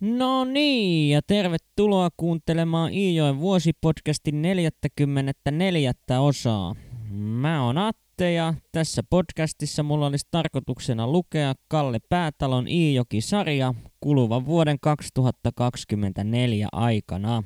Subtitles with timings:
[0.00, 5.92] No niin, ja tervetuloa kuuntelemaan Iijoen vuosipodcastin 44.
[6.20, 6.74] osaa.
[7.10, 14.76] Mä oon Atte ja tässä podcastissa mulla olisi tarkoituksena lukea Kalle Päätalon Iijoki-sarja kuluvan vuoden
[14.80, 17.42] 2024 aikana.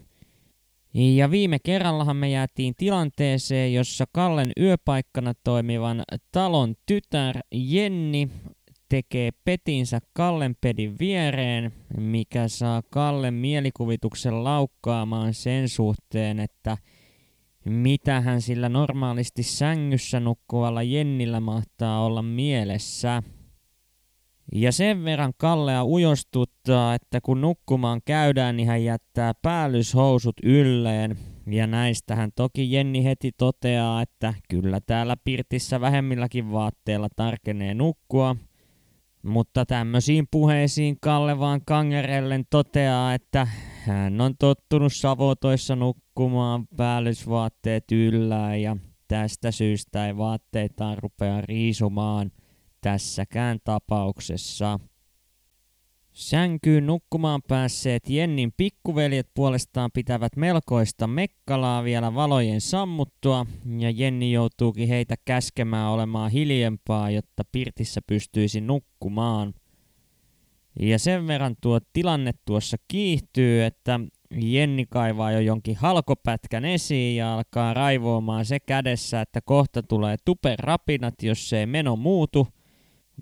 [0.94, 8.28] Ja viime kerrallahan me jäätiin tilanteeseen, jossa Kallen yöpaikkana toimivan talon tytär Jenni
[8.90, 16.76] tekee petinsä Kallen pedin viereen, mikä saa Kallen mielikuvituksen laukkaamaan sen suhteen, että
[17.64, 23.22] mitä hän sillä normaalisti sängyssä nukkuvalla Jennillä mahtaa olla mielessä.
[24.54, 31.16] Ja sen verran Kallea ujostuttaa, että kun nukkumaan käydään, niin hän jättää päällyshousut ylleen.
[31.46, 38.36] Ja näistä hän toki Jenni heti toteaa, että kyllä täällä pirtissä vähemmilläkin vaatteilla tarkenee nukkua–
[39.22, 43.46] mutta tämmöisiin puheisiin Kalle vaan kangerellen toteaa, että
[43.86, 48.76] hän on tottunut savotoissa nukkumaan päällysvaatteet yllään ja
[49.08, 52.30] tästä syystä ei vaatteita rupea riisumaan
[52.80, 54.80] tässäkään tapauksessa.
[56.12, 63.46] Sänkyyn nukkumaan päässeet Jennin pikkuveljet puolestaan pitävät melkoista mekkalaa vielä valojen sammuttua,
[63.78, 69.54] ja Jenni joutuukin heitä käskemään olemaan hiljempaa, jotta pirtissä pystyisi nukkumaan.
[70.80, 74.00] Ja sen verran tuo tilanne tuossa kiihtyy, että
[74.42, 81.22] Jenni kaivaa jo jonkin halkopätkän esiin ja alkaa raivoamaan se kädessä, että kohta tulee tuperapinat,
[81.22, 82.48] jos se ei meno muutu–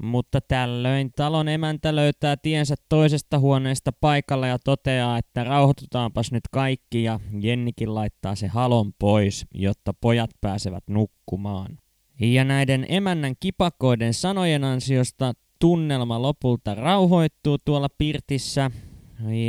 [0.02, 7.02] mutta tällöin talon emäntä löytää tiensä toisesta huoneesta paikalle ja toteaa, että rauhoitutaanpas nyt kaikki
[7.02, 11.78] ja Jennikin laittaa se halon pois, jotta pojat pääsevät nukkumaan.
[12.20, 18.70] Ja näiden emännän kipakoiden sanojen ansiosta tunnelma lopulta rauhoittuu tuolla pirtissä.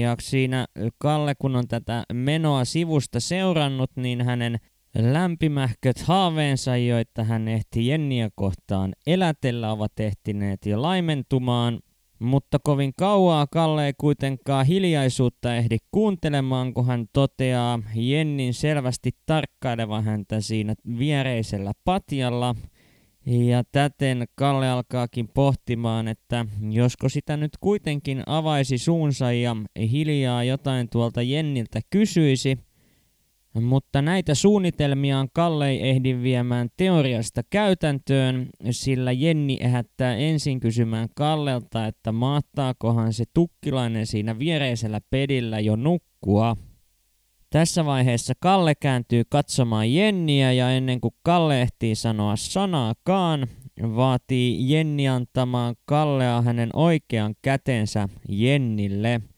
[0.01, 0.65] Ja siinä
[0.97, 4.59] Kalle, kun on tätä menoa sivusta seurannut, niin hänen
[4.95, 11.79] Lämpimähköt haaveensa, joita hän ehti Jenniä kohtaan elätellä, ovat ehtineet jo laimentumaan,
[12.19, 20.03] mutta kovin kauaa Kalle ei kuitenkaan hiljaisuutta ehdi kuuntelemaan, kun hän toteaa Jennin selvästi tarkkailevan
[20.03, 22.55] häntä siinä viereisellä patjalla.
[23.25, 29.55] Ja täten Kalle alkaakin pohtimaan, että josko sitä nyt kuitenkin avaisi suunsa ja
[29.91, 32.57] hiljaa jotain tuolta Jenniltä kysyisi–
[33.53, 41.85] mutta näitä suunnitelmiaan Kalle ei ehdi viemään teoriasta käytäntöön, sillä Jenni ehättää ensin kysymään Kallelta,
[41.85, 46.57] että mahtaakohan se tukkilainen siinä viereisellä pedillä jo nukkua.
[47.49, 53.47] Tässä vaiheessa Kalle kääntyy katsomaan Jenniä ja ennen kuin Kalle ehtii sanoa sanaakaan,
[53.81, 59.21] vaatii Jenni antamaan Kallea hänen oikean kätensä Jennille–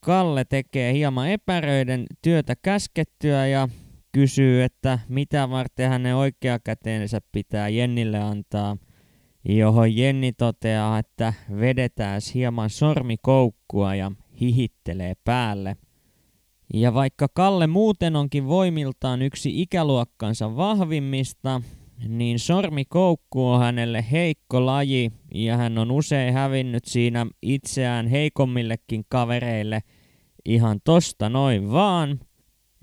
[0.00, 3.68] Kalle tekee hieman epäröiden työtä käskettyä ja
[4.12, 8.76] kysyy, että mitä varten hänen oikeakäteensä pitää Jennille antaa,
[9.44, 15.76] johon Jenni toteaa, että vedetään hieman sormikoukkua ja hihittelee päälle.
[16.74, 21.62] Ja vaikka Kalle muuten onkin voimiltaan yksi ikäluokkansa vahvimmista,
[22.08, 29.82] niin sormikoukku on hänelle heikko laji ja hän on usein hävinnyt siinä itseään heikommillekin kavereille
[30.44, 32.20] ihan tosta noin vaan.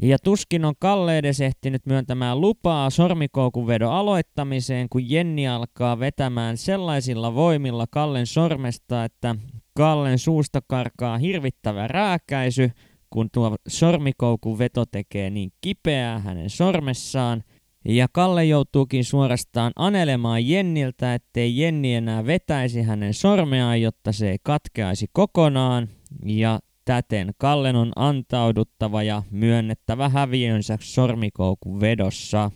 [0.02, 6.58] Ja tuskin on Kalle edes ehtinyt myöntämään lupaa sormikoukun vedon aloittamiseen, kun Jenni alkaa vetämään
[6.58, 9.36] sellaisilla voimilla Kallen sormesta, että
[9.74, 12.72] Kallen suusta karkaa hirvittävä rääkäisy,
[13.10, 17.44] kun tuo sormikoukun veto tekee niin kipeää hänen sormessaan–
[17.88, 24.38] ja Kalle joutuukin suorastaan anelemaan Jenniltä, ettei Jenni enää vetäisi hänen sormeaan, jotta se ei
[24.44, 25.88] katkeaisi kokonaan.
[26.26, 32.52] Ja täten Kallen on antauduttava ja myönnettävä häviönsä sormikoukun vedossa.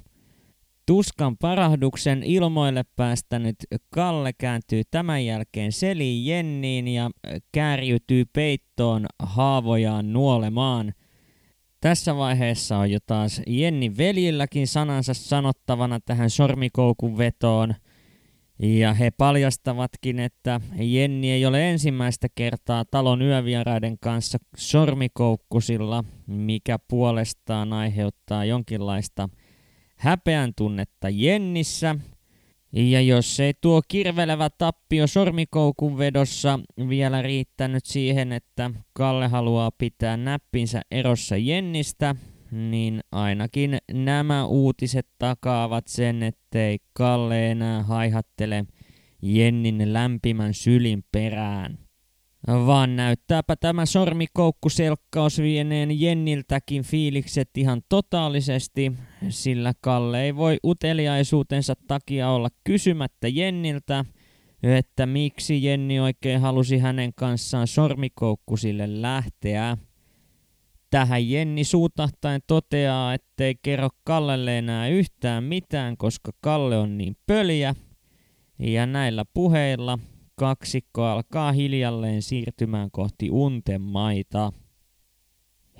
[0.85, 3.55] Tuskan parahduksen ilmoille päästänyt
[3.89, 7.11] Kalle kääntyy tämän jälkeen seliin Jenniin ja
[7.51, 10.93] käärytyy peittoon haavojaan nuolemaan–
[11.81, 17.75] tässä vaiheessa on jo taas Jenni veljilläkin sanansa sanottavana tähän sormikoukun vetoon.
[18.59, 27.73] Ja he paljastavatkin, että Jenni ei ole ensimmäistä kertaa talon yövieraiden kanssa sormikoukkusilla, mikä puolestaan
[27.73, 29.29] aiheuttaa jonkinlaista
[29.95, 31.95] häpeän tunnetta Jennissä–
[32.73, 36.59] ja jos ei tuo kirvelevä tappio sormikoukun vedossa
[36.89, 42.15] vielä riittänyt siihen, että Kalle haluaa pitää näppinsä erossa Jennistä,
[42.51, 48.65] niin ainakin nämä uutiset takaavat sen, ettei Kalle enää haihattele
[49.21, 51.77] Jennin lämpimän sylin perään.
[52.47, 58.91] Vaan näyttääpä tämä sormikoukkuselkkaus vieneen Jenniltäkin fiilikset ihan totaalisesti,
[59.29, 64.05] sillä Kalle ei voi uteliaisuutensa takia olla kysymättä Jenniltä,
[64.63, 69.77] että miksi Jenni oikein halusi hänen kanssaan sormikoukkusille lähteä.
[70.89, 77.75] Tähän Jenni suutahtain toteaa, ettei kerro Kallelle enää yhtään mitään, koska Kalle on niin pöliä.
[78.59, 79.99] Ja näillä puheilla
[80.41, 84.53] kaksikko alkaa hiljalleen siirtymään kohti unten maita.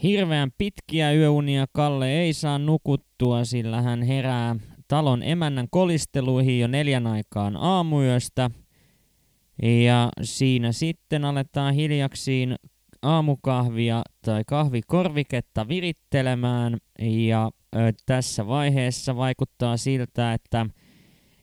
[0.04, 4.56] Hirveän pitkiä yöunia Kalle ei saa nukuttua, sillä hän herää
[4.88, 8.52] talon emännän kolisteluihin jo neljän aikaan aamuyöstä.
[9.62, 12.56] Ja siinä sitten aletaan hiljaksiin
[13.02, 20.66] aamukahvia tai kahvikorviketta virittelemään ja ö, tässä vaiheessa vaikuttaa siltä, että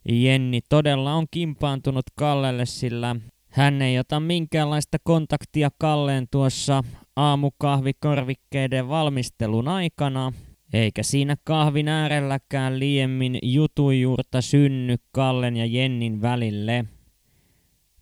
[0.08, 3.16] Jenni todella on kimpaantunut Kallelle, sillä
[3.48, 6.84] hän ei ota minkäänlaista kontaktia Kalleen tuossa
[7.16, 10.32] aamukahvikorvikkeiden valmistelun aikana,
[10.72, 16.84] eikä siinä kahvin äärelläkään liemmin jutujuurta synny Kallen ja Jennin välille.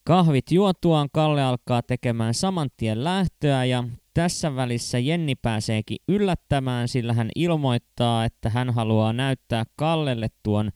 [0.04, 7.12] Kahvit juotuaan Kalle alkaa tekemään saman tien lähtöä ja tässä välissä Jenni pääseekin yllättämään, sillä
[7.12, 10.70] hän ilmoittaa, että hän haluaa näyttää Kallelle tuon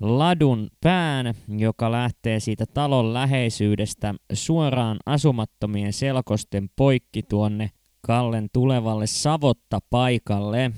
[0.00, 7.70] ladun pään, joka lähtee siitä talon läheisyydestä suoraan asumattomien selkosten poikki tuonne
[8.00, 10.70] Kallen tulevalle savotta paikalle.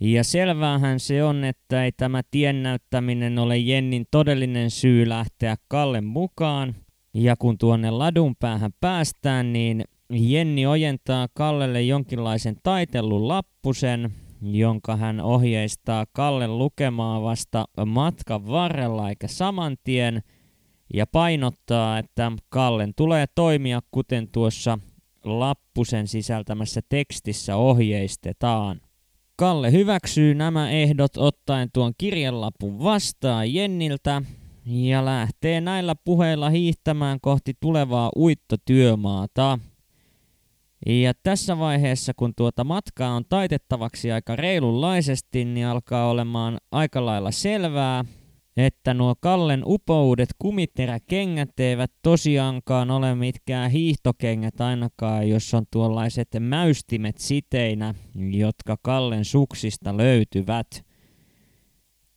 [0.00, 6.04] Ja selväähän se on, että ei tämä tien näyttäminen ole Jennin todellinen syy lähteä Kallen
[6.04, 6.74] mukaan.
[7.14, 14.12] Ja kun tuonne ladun päähän päästään, niin Jenni ojentaa Kallelle jonkinlaisen taitellun lappusen,
[14.42, 20.22] jonka hän ohjeistaa Kalle lukemaan vasta matkan varrella eikä saman tien,
[20.94, 24.78] ja painottaa, että Kallen tulee toimia kuten tuossa
[25.24, 28.80] lappusen sisältämässä tekstissä ohjeistetaan.
[29.36, 34.22] Kalle hyväksyy nämä ehdot ottaen tuon kirjelapun vastaan Jenniltä
[34.66, 39.58] ja lähtee näillä puheilla hiihtämään kohti tulevaa uittotyömaata.
[40.86, 47.30] Ja tässä vaiheessa, kun tuota matkaa on taitettavaksi aika reilunlaisesti, niin alkaa olemaan aika lailla
[47.30, 48.04] selvää,
[48.56, 57.18] että nuo Kallen upoudet kumiteräkengät eivät tosiaankaan ole mitkään hiihtokengät ainakaan, jos on tuollaiset mäystimet
[57.18, 57.94] siteinä,
[58.30, 60.87] jotka Kallen suksista löytyvät.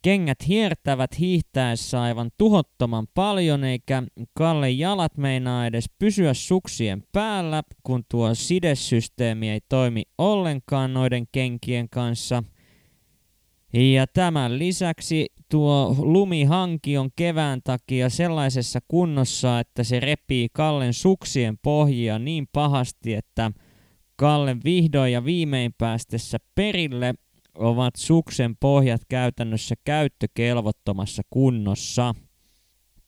[0.01, 4.03] Kengät hiertävät hiihtäessä aivan tuhottoman paljon, eikä
[4.33, 11.89] Kalle jalat meinaa edes pysyä suksien päällä, kun tuo sidesysteemi ei toimi ollenkaan noiden kenkien
[11.89, 12.43] kanssa.
[13.73, 21.57] Ja tämän lisäksi tuo lumihanki on kevään takia sellaisessa kunnossa, että se repii Kallen suksien
[21.61, 23.51] pohjia niin pahasti, että
[24.15, 27.13] Kallen vihdoin ja viimein päästessä perille
[27.55, 32.15] ovat suksen pohjat käytännössä käyttökelvottomassa kunnossa.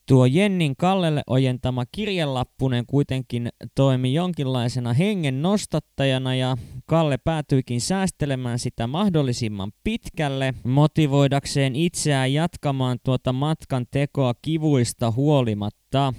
[0.07, 8.87] Tuo Jennin Kallelle ojentama kirjelappunen kuitenkin toimi jonkinlaisena hengen nostattajana ja Kalle päätyikin säästelemään sitä
[8.87, 16.13] mahdollisimman pitkälle, motivoidakseen itseään jatkamaan tuota matkan tekoa kivuista huolimatta.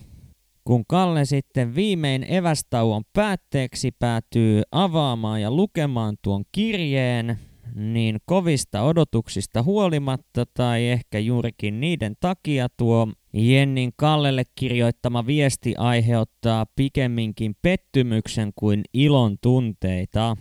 [0.65, 7.39] Kun Kalle sitten viimein evästauon päätteeksi päätyy avaamaan ja lukemaan tuon kirjeen,
[7.75, 16.67] niin kovista odotuksista huolimatta tai ehkä juurikin niiden takia tuo Jennin Kallelle kirjoittama viesti aiheuttaa
[16.77, 20.37] pikemminkin pettymyksen kuin ilon tunteita.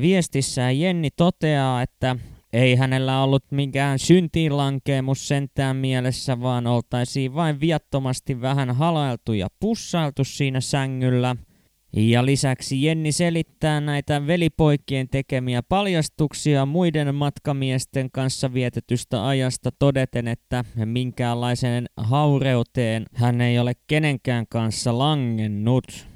[0.00, 2.16] Viestissään Jenni toteaa, että
[2.52, 10.24] ei hänellä ollut mikään syntiinlankeemus sentään mielessä, vaan oltaisiin vain viattomasti vähän halailtu ja pussailtu
[10.24, 11.36] siinä sängyllä–
[11.96, 20.64] ja lisäksi Jenni selittää näitä velipoikien tekemiä paljastuksia muiden matkamiesten kanssa vietetystä ajasta todeten, että
[20.84, 26.06] minkäänlaiseen haureuteen hän ei ole kenenkään kanssa langennut.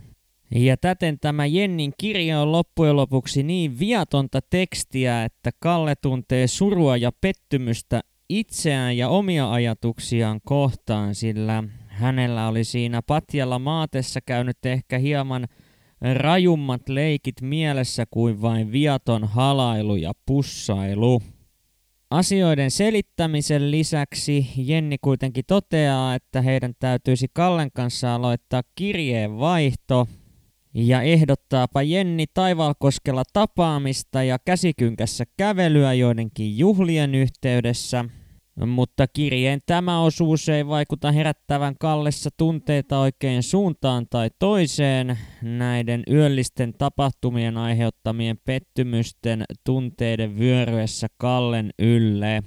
[0.55, 6.97] Ja täten tämä Jennin kirja on loppujen lopuksi niin viatonta tekstiä, että Kalle tuntee surua
[6.97, 14.99] ja pettymystä itseään ja omia ajatuksiaan kohtaan, sillä hänellä oli siinä patjalla maatessa käynyt ehkä
[14.99, 15.49] hieman
[16.15, 21.23] rajummat leikit mielessä kuin vain viaton halailu ja pussailu.
[22.11, 30.09] Asioiden selittämisen lisäksi Jenni kuitenkin toteaa, että heidän täytyisi Kallen kanssa aloittaa kirjeenvaihto
[30.75, 38.05] ja ehdottaapa Jenni Taivalkoskella tapaamista ja käsikynkässä kävelyä joidenkin juhlien yhteydessä–
[38.67, 46.75] mutta kirjeen tämä osuus ei vaikuta herättävän Kallessa tunteita oikein suuntaan tai toiseen näiden yöllisten
[46.79, 52.43] tapahtumien aiheuttamien pettymysten tunteiden vyöryessä Kallen ylle.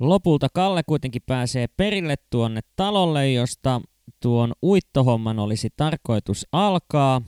[0.00, 3.80] Lopulta Kalle kuitenkin pääsee perille tuonne talolle, josta
[4.22, 7.22] tuon uittohomman olisi tarkoitus alkaa.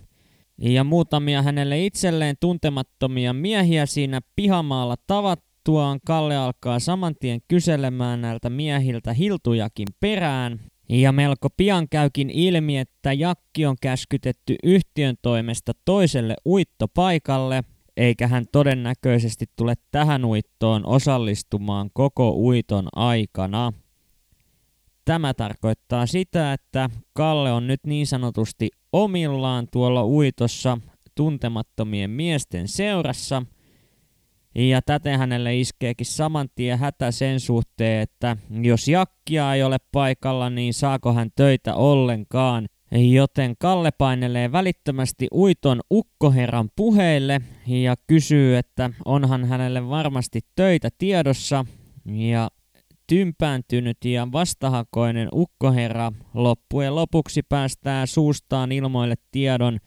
[0.59, 4.97] Ja muutamia hänelle itselleen tuntemattomia miehiä siinä pihamaalla
[5.65, 10.61] tavattuaan Kalle alkaa saman tien kyselemään näiltä miehiltä hiltujakin perään.
[10.89, 17.63] Ja melko pian käykin ilmi, että Jakki on käskytetty yhtiön toimesta toiselle uittopaikalle–
[17.97, 23.73] eikä hän todennäköisesti tule tähän uittoon osallistumaan koko uiton aikana.
[25.05, 30.79] Tämä tarkoittaa sitä, että Kalle on nyt niin sanotusti omillaan tuolla uitossa
[31.15, 33.43] tuntemattomien miesten seurassa,
[34.55, 40.51] ja täten hänelle iskeekin saman tien hätä sen suhteen, että jos Jakkia ei ole paikalla,
[40.51, 48.91] niin saako hän töitä ollenkaan– Joten Kalle painelee välittömästi uiton ukkoherran puheille ja kysyy, että
[49.05, 51.65] onhan hänelle varmasti töitä tiedossa.
[52.07, 52.51] Ja
[53.07, 59.79] tympääntynyt ja vastahakoinen ukkoherra loppujen lopuksi päästää suustaan ilmoille tiedon,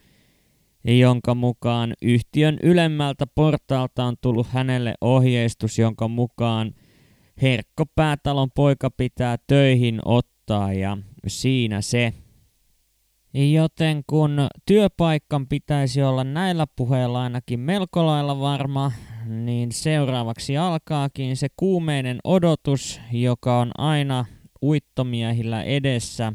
[0.85, 6.73] jonka mukaan yhtiön ylemmältä portaalta on tullut hänelle ohjeistus, jonka mukaan
[7.41, 12.13] Herkko Päätalon poika pitää töihin ottaa ja siinä se.
[13.33, 18.91] Joten kun työpaikkan pitäisi olla näillä puheilla ainakin melko lailla varma,
[19.25, 24.25] niin seuraavaksi alkaakin se kuumeinen odotus, joka on aina
[24.63, 26.33] uittomiehillä edessä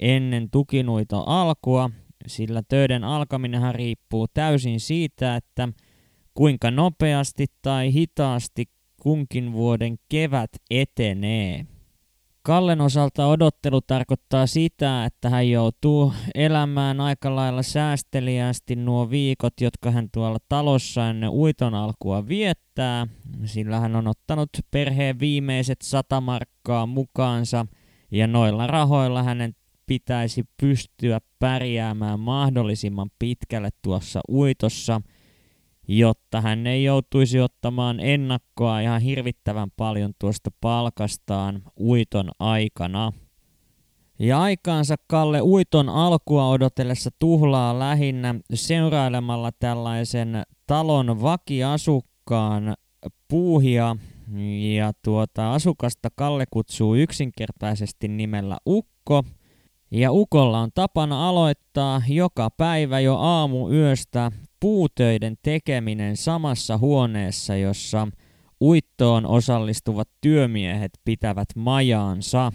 [0.00, 1.90] ennen tukinuito alkua,
[2.26, 5.68] sillä töiden alkaminenhan riippuu täysin siitä, että
[6.34, 8.64] kuinka nopeasti tai hitaasti
[9.02, 11.66] kunkin vuoden kevät etenee.
[12.42, 19.90] Kallen osalta odottelu tarkoittaa sitä, että hän joutuu elämään aika lailla säästeliästi nuo viikot, jotka
[19.90, 23.06] hän tuolla talossa ennen uiton alkua viettää,
[23.44, 27.66] sillä hän on ottanut perheen viimeiset sata markkaa mukaansa,
[28.10, 29.54] ja noilla rahoilla hänen
[29.86, 35.00] pitäisi pystyä pärjäämään mahdollisimman pitkälle tuossa uitossa–
[35.88, 43.12] jotta hän ei joutuisi ottamaan ennakkoa ihan hirvittävän paljon tuosta palkastaan uiton aikana.
[44.18, 52.74] Ja aikaansa Kalle uiton alkua odotellessa tuhlaa lähinnä seurailemalla tällaisen talon vakiasukkaan
[53.28, 53.96] puuhia.
[54.76, 59.24] Ja tuota asukasta Kalle kutsuu yksinkertaisesti nimellä Ukko.
[59.90, 68.08] Ja Ukolla on tapana aloittaa joka päivä jo aamu yöstä puutöiden tekeminen samassa huoneessa, jossa
[68.62, 72.52] uittoon osallistuvat työmiehet pitävät majaansa.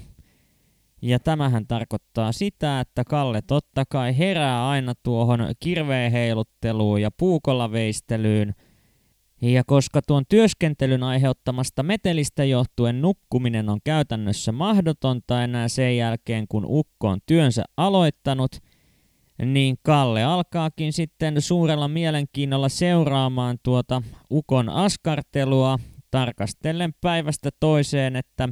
[1.02, 8.56] Ja tämähän tarkoittaa sitä, että Kalle totta kai herää aina tuohon kirveenheilutteluun ja puukolaveistelyyn.
[9.42, 16.66] Ja koska tuon työskentelyn aiheuttamasta metelistä johtuen nukkuminen on käytännössä mahdotonta enää sen jälkeen, kun
[16.68, 18.52] Ukko on työnsä aloittanut–
[19.46, 25.80] niin Kalle alkaakin sitten suurella mielenkiinnolla seuraamaan tuota Ukon askartelua,
[26.12, 28.50] tarkastellen päivästä toiseen, että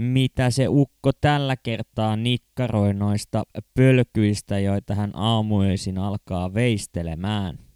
[0.00, 3.42] mitä se ukko tällä kertaa nikkaroi noista
[3.74, 7.69] pölkyistä, joita hän aamuisin alkaa veistelemään.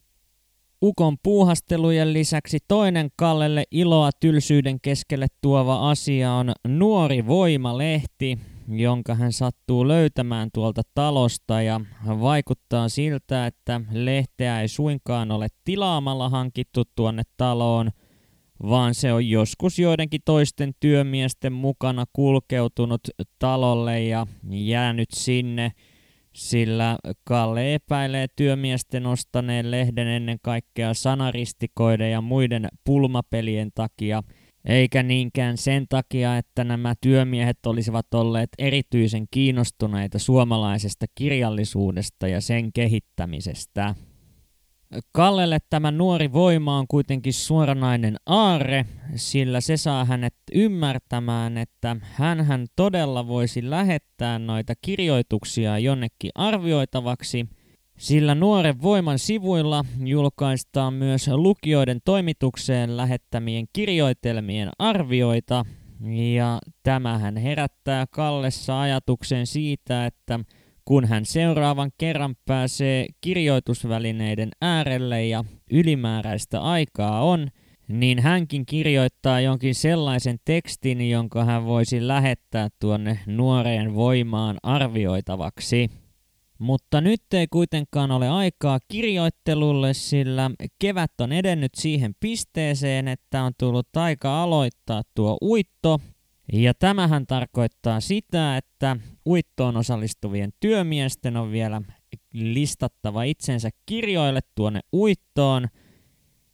[0.85, 8.39] Ukon puuhastelujen lisäksi toinen Kallelle iloa tylsyyden keskelle tuova asia on Nuori Voima-lehti,
[8.69, 11.63] jonka hän sattuu löytämään tuolta talosta.
[11.63, 17.91] Ja vaikuttaa siltä, että lehteä ei suinkaan ole tilaamalla hankittu tuonne taloon,
[18.63, 23.01] vaan se on joskus joidenkin toisten työmiesten mukana kulkeutunut
[23.39, 25.73] talolle ja jäänyt sinne,
[26.35, 34.23] sillä Kalle epäilee työmiesten ostaneen lehden ennen kaikkea sanaristikoiden ja muiden pulmapelien takia–
[34.65, 42.73] eikä niinkään sen takia, että nämä työmiehet olisivat olleet erityisen kiinnostuneita suomalaisesta kirjallisuudesta ja sen
[42.73, 43.95] kehittämisestä.
[45.13, 48.87] Kallelle tämä nuori voima on kuitenkin suoranainen aarre,
[49.17, 51.97] sillä se saa hänet ymmärtämään, että
[52.45, 57.47] hän todella voisi lähettää noita kirjoituksia jonnekin arvioitavaksi–
[57.99, 65.65] sillä nuoren voiman sivuilla julkaistaan myös lukijoiden toimitukseen lähettämien kirjoitelmien arvioita,
[66.37, 70.41] ja tämähän herättää Kallessa ajatuksen siitä, että
[70.85, 77.49] kun hän seuraavan kerran pääsee kirjoitusvälineiden äärelle ja ylimääräistä aikaa on,
[77.89, 85.91] niin hänkin kirjoittaa jonkin sellaisen tekstin, jonka hän voisi lähettää tuonne nuoreen voimaan arvioitavaksi.
[86.59, 93.53] Mutta nyt ei kuitenkaan ole aikaa kirjoittelulle, sillä kevät on edennyt siihen pisteeseen, että on
[93.59, 96.01] tullut aika aloittaa tuo uitto.
[96.53, 98.97] Ja tämähän tarkoittaa sitä, että
[99.27, 101.83] uittoon osallistuvien työmiesten on vielä
[102.33, 105.69] listattava itsensä kirjoille tuonne uittoon.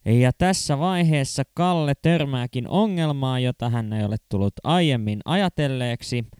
[0.05, 6.25] Ja tässä vaiheessa Kalle törmääkin ongelmaa, jota hän ei ole tullut aiemmin ajatelleeksi–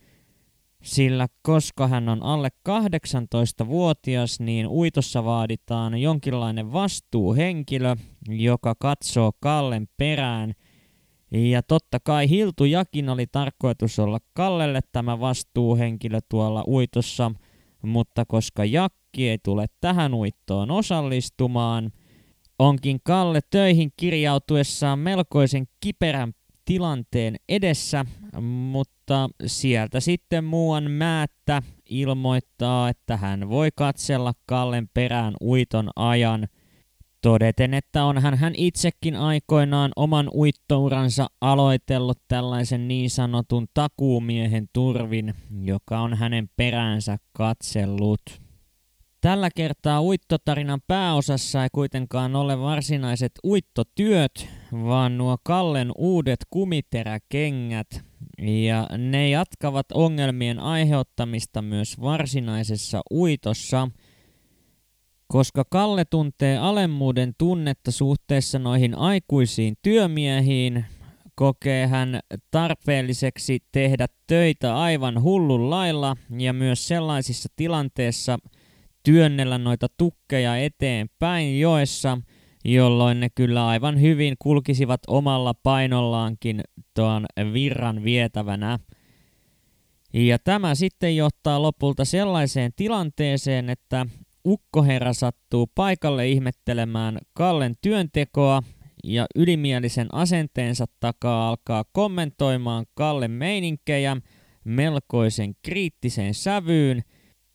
[0.84, 7.96] sillä koska hän on alle 18-vuotias, niin uitossa vaaditaan jonkinlainen vastuuhenkilö,
[8.27, 10.53] joka katsoo Kallen perään.
[11.31, 17.31] Ja totta kai Hiltu Jakin oli tarkoitus olla Kallelle tämä vastuuhenkilö tuolla uitossa,
[17.81, 21.91] mutta koska Jakki ei tule tähän uittoon osallistumaan,
[22.59, 26.33] onkin Kalle töihin kirjautuessaan melkoisen kiperän
[26.65, 28.05] tilanteen edessä,
[28.41, 36.47] mutta sieltä sitten muuan määttä ilmoittaa, että hän voi katsella Kallen perään uiton ajan,
[37.21, 45.99] todeten, että onhan hän itsekin aikoinaan oman uittouransa aloitellut tällaisen niin sanotun takuumiehen turvin, joka
[45.99, 48.21] on hänen peräänsä katsellut.
[49.21, 57.87] Tällä kertaa uittotarinan pääosassa ei kuitenkaan ole varsinaiset uittotyöt, vaan nuo Kallen uudet kumiteräkengät,
[58.41, 63.87] ja ne jatkavat ongelmien aiheuttamista myös varsinaisessa uitossa,
[65.31, 70.85] koska Kalle tuntee alemmuuden tunnetta suhteessa noihin aikuisiin työmiehiin,
[71.35, 72.19] kokee hän
[72.51, 78.39] tarpeelliseksi tehdä töitä aivan hullun lailla ja myös sellaisissa tilanteissa–
[79.03, 82.17] työnnellä noita tukkeja eteenpäin joessa,
[82.65, 86.61] jolloin ne kyllä aivan hyvin kulkisivat omalla painollaankin
[86.93, 88.79] tuon virran vietävänä.
[90.13, 94.05] Ja tämä sitten johtaa lopulta sellaiseen tilanteeseen, että
[94.45, 98.63] ukkoherra sattuu paikalle ihmettelemään Kallen työntekoa
[99.03, 104.18] ja ylimielisen asenteensa takaa alkaa kommentoimaan Kallen meininkejä
[104.63, 107.01] melkoisen kriittiseen sävyyn–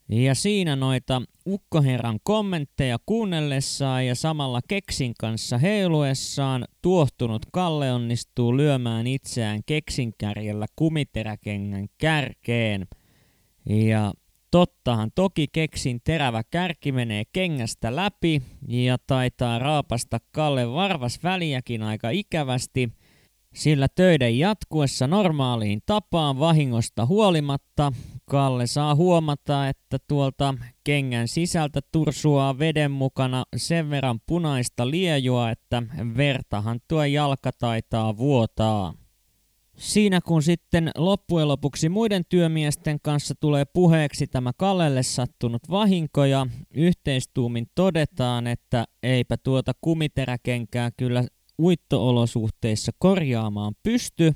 [0.08, 9.06] ja siinä noita ukkoherran kommentteja kuunnellessaan ja samalla keksin kanssa heiluessaan tuohtunut Kalle onnistuu lyömään
[9.06, 12.86] itseään keksinkärjellä kumiteräkengän kärkeen.
[13.68, 14.12] Ja
[14.50, 22.10] tottahan toki keksin terävä kärki menee kengästä läpi ja taitaa raapasta Kalle varvas väliäkin aika
[22.10, 22.88] ikävästi–
[23.56, 27.92] sillä töiden jatkuessa normaaliin tapaan vahingosta huolimatta
[28.24, 30.54] Kalle saa huomata, että tuolta
[30.84, 35.82] kengän sisältä tursuaa veden mukana sen verran punaista liejua, että
[36.16, 38.94] vertahan tuo jalka taitaa vuotaa.
[39.76, 46.46] Siinä kun sitten loppujen lopuksi muiden työmiesten kanssa tulee puheeksi tämä Kallelle sattunut vahinko ja
[46.74, 51.24] yhteistuumin todetaan, että eipä tuota kumiteräkenkää kyllä
[51.62, 54.34] uittoolosuhteissa korjaamaan pysty,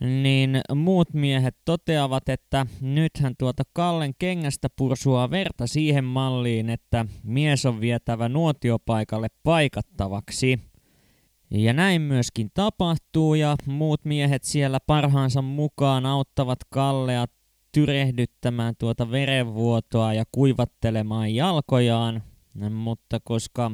[0.00, 7.66] niin muut miehet toteavat, että nythän tuota Kallen kengästä pursua verta siihen malliin, että mies
[7.66, 10.60] on vietävä nuotiopaikalle paikattavaksi.
[11.50, 17.26] Ja näin myöskin tapahtuu ja muut miehet siellä parhaansa mukaan auttavat Kallea
[17.72, 22.22] tyrehdyttämään tuota verenvuotoa ja kuivattelemaan jalkojaan,
[22.70, 23.70] mutta koska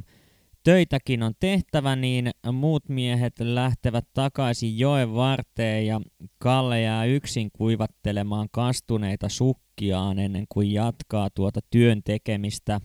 [0.64, 6.00] töitäkin on tehtävä, niin muut miehet lähtevät takaisin joen varteen ja
[6.38, 12.80] Kalle jää yksin kuivattelemaan kastuneita sukkiaan ennen kuin jatkaa tuota työn tekemistä.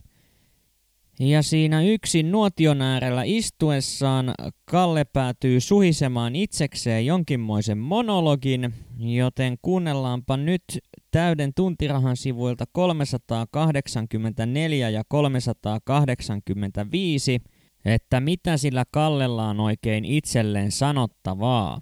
[1.20, 4.34] Ja siinä yksin nuotion äärellä istuessaan
[4.66, 10.64] Kalle päätyy suhisemaan itsekseen jonkinmoisen monologin, joten kuunnellaanpa nyt
[11.12, 17.42] täyden tuntirahan sivuilta 384 ja 385–
[17.88, 21.82] että mitä sillä Kallella on oikein itselleen sanottavaa.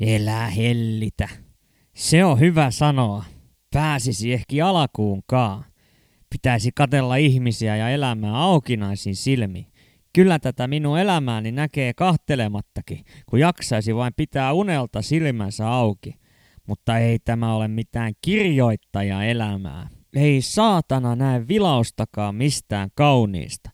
[0.00, 1.28] Elää hellitä.
[1.94, 3.24] Se on hyvä sanoa.
[3.72, 5.64] Pääsisi ehkä alkuunkaan.
[6.34, 9.66] Pitäisi katella ihmisiä ja elämää aukinaisin silmi.
[10.12, 16.14] Kyllä tätä minun elämääni näkee kahtelemattakin, kun jaksaisi vain pitää unelta silmänsä auki.
[16.66, 19.88] Mutta ei tämä ole mitään kirjoittaja elämää.
[20.16, 23.70] Ei saatana näe vilaustakaan mistään kauniista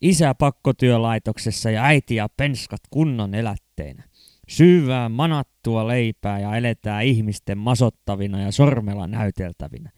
[0.00, 4.04] isä pakkotyölaitoksessa ja äiti ja penskat kunnon elätteinä.
[4.48, 9.90] Syvää manattua leipää ja eletään ihmisten masottavina ja sormella näyteltävinä.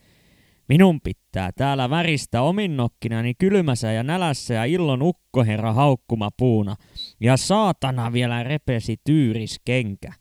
[0.68, 6.76] Minun pitää täällä väristä ominnokkinani kylmässä ja nälässä ja illon ukkoherra haukkuma puuna.
[7.20, 10.12] Ja saatana vielä repesi tyyris kenkä.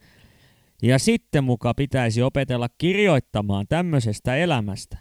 [0.84, 4.98] Ja sitten muka pitäisi opetella kirjoittamaan tämmöisestä elämästä.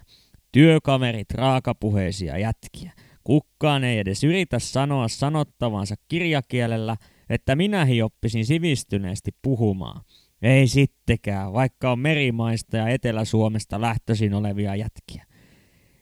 [0.51, 2.91] Työkaverit raakapuheisia jätkiä.
[3.23, 6.97] Kukkaan ei edes yritä sanoa sanottavansa kirjakielellä,
[7.29, 10.01] että minäkin oppisin sivistyneesti puhumaan.
[10.41, 15.26] Ei sittekään, vaikka on merimaista ja Etelä-Suomesta lähtöisin olevia jätkiä.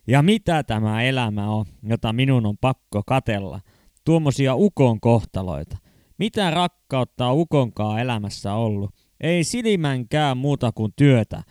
[0.08, 3.60] Ja mitä tämä elämä on, jota minun on pakko katella?
[4.06, 5.78] Tuommoisia ukon kohtaloita.
[6.18, 8.91] Mitä rakkautta on ukonkaan elämässä ollut?
[9.22, 11.44] Ei silmänkään muuta kuin työtä.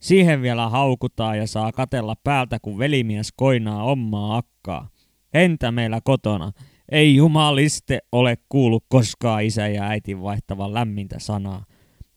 [0.00, 4.88] Siihen vielä haukutaan ja saa katella päältä, kun velimies koinaa omaa akkaa.
[5.34, 6.52] Entä meillä kotona?
[6.92, 11.64] Ei jumaliste ole kuullut koskaan isä ja äitin vaihtavan lämmintä sanaa.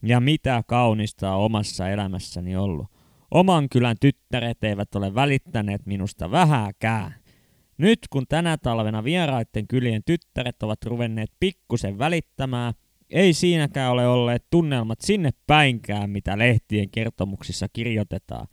[0.02, 2.93] Ja mitä kaunista on omassa elämässäni ollut.
[3.34, 7.14] Oman kylän tyttäret eivät ole välittäneet minusta vähääkään.
[7.78, 12.74] Nyt kun tänä talvena vieraiden kylien tyttäret ovat ruvenneet pikkusen välittämään,
[13.10, 18.46] ei siinäkään ole olleet tunnelmat sinne päinkään, mitä lehtien kertomuksissa kirjoitetaan.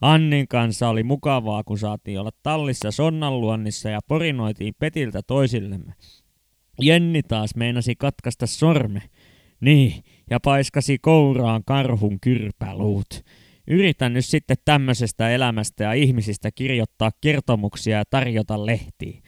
[0.00, 5.92] Annin kanssa oli mukavaa, kun saatiin olla tallissa sonnanluonnissa ja porinoitiin petiltä toisillemme.
[6.80, 9.02] Jenni taas meinasi katkaista sorme.
[9.60, 13.24] Niin, ja paiskasi kouraan karhun kyrpäluut.
[13.68, 19.22] Yritän nyt sitten tämmöisestä elämästä ja ihmisistä kirjoittaa kertomuksia ja tarjota lehtiin.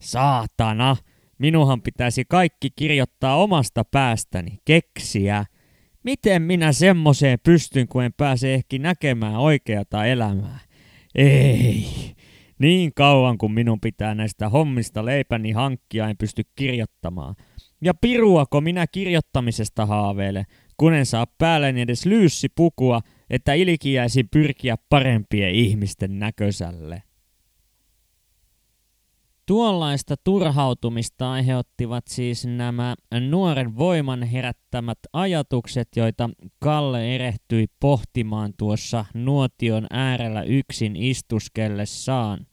[0.00, 0.96] Saatana!
[1.38, 5.44] Minuhan pitäisi kaikki kirjoittaa omasta päästäni, keksiä.
[6.02, 10.58] Miten minä semmoseen pystyn, kun en pääse ehkä näkemään oikeata elämää?
[11.14, 11.86] Ei.
[12.58, 17.34] Niin kauan kuin minun pitää näistä hommista leipäni hankkia, en pysty kirjoittamaan.
[17.82, 20.46] Ja piruako minä kirjoittamisesta haaveile,
[20.76, 23.00] kun en saa päälleni edes lyyssi pukua,
[23.30, 27.02] että ilikiäisin pyrkiä parempien ihmisten näköiselle.
[29.46, 32.94] Tuollaista turhautumista aiheuttivat siis nämä
[33.30, 42.46] nuoren voiman herättämät ajatukset, joita Kalle erehtyi pohtimaan tuossa nuotion äärellä yksin istuskellessaan.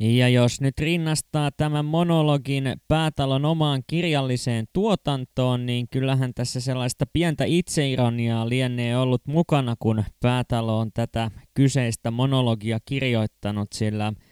[0.00, 7.44] Ja jos nyt rinnastaa tämän monologin päätalon omaan kirjalliseen tuotantoon, niin kyllähän tässä sellaista pientä
[7.44, 14.12] itseironiaa lienee ollut mukana, kun päätalo on tätä kyseistä monologia kirjoittanut, sillä–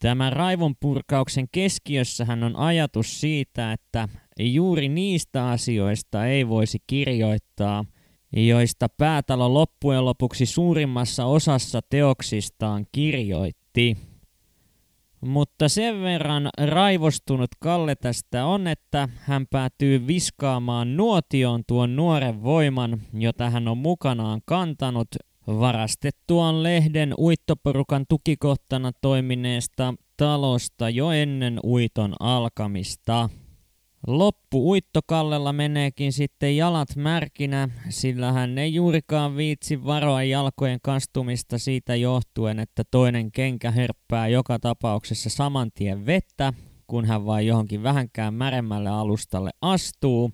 [0.00, 4.08] Tämän raivonpurkauksen keskiössähän on ajatus siitä, että
[4.38, 7.84] juuri niistä asioista ei voisi kirjoittaa,
[8.32, 13.96] joista päätalo loppujen lopuksi suurimmassa osassa teoksistaan kirjoitti.
[15.20, 23.02] Mutta sen verran raivostunut Kalle tästä on, että hän päätyy viskaamaan nuotioon tuon nuoren voiman,
[23.12, 25.08] jota hän on mukanaan kantanut
[25.46, 33.28] varastettuaan lehden uittoporukan tukikohtana toimineesta talosta jo ennen uiton alkamista.
[34.06, 41.96] Loppu uittokallella meneekin sitten jalat märkinä, sillä hän ei juurikaan viitsi varoa jalkojen kastumista siitä
[41.96, 46.52] johtuen, että toinen kenkä herppää joka tapauksessa saman tien vettä,
[46.86, 50.32] kun hän vain johonkin vähänkään märemmälle alustalle astuu.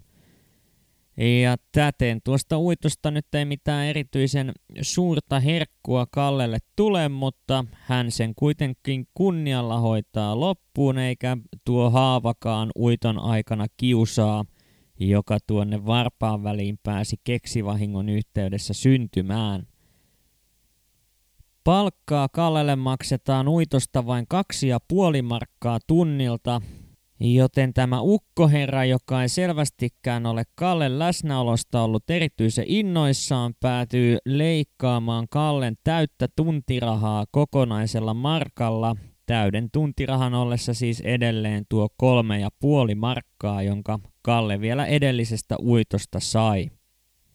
[1.16, 4.52] Ja täten tuosta uitosta nyt ei mitään erityisen
[4.82, 13.18] suurta herkkua Kallelle tule, mutta hän sen kuitenkin kunnialla hoitaa loppuun, eikä tuo haavakaan uiton
[13.18, 14.44] aikana kiusaa,
[15.00, 19.66] joka tuonne varpaan väliin pääsi keksivahingon yhteydessä syntymään.
[21.64, 26.60] Palkkaa Kallelle maksetaan uitosta vain kaksi ja puoli markkaa tunnilta,
[27.20, 35.76] Joten tämä ukkoherra, joka ei selvästikään ole Kallen läsnäolosta ollut erityisen innoissaan, päätyy leikkaamaan Kallen
[35.84, 43.98] täyttä tuntirahaa kokonaisella markalla, täyden tuntirahan ollessa siis edelleen tuo kolme ja puoli markkaa, jonka
[44.22, 46.70] Kalle vielä edellisestä uitosta sai.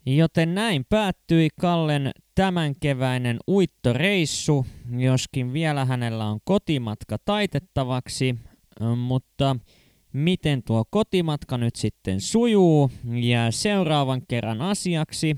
[0.05, 4.65] Joten näin päättyi Kallen tämänkeväinen uittoreissu,
[4.97, 8.35] joskin vielä hänellä on kotimatka taitettavaksi,
[8.97, 9.55] mutta
[10.13, 15.37] miten tuo kotimatka nyt sitten sujuu ja seuraavan kerran asiaksi.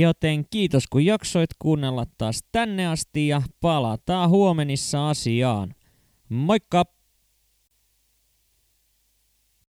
[0.00, 5.74] Joten kiitos kun jaksoit kuunnella taas tänne asti ja palataan huomenissa asiaan.
[6.28, 7.01] Moikka!